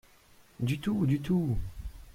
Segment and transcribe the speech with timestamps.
[0.59, 1.05] Du tout!
[1.05, 1.55] du tout!